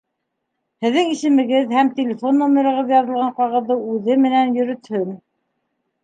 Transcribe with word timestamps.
Һеҙҙең 0.83 1.09
исемегеҙ 1.15 1.73
һәм 1.75 1.91
телефон 1.99 2.39
номерығыҙ 2.43 2.93
яҙылған 2.93 3.35
ҡағыҙҙы 3.41 3.77
үҙе 3.97 4.17
менән 4.23 4.55
йөрөтһөн. 4.57 5.13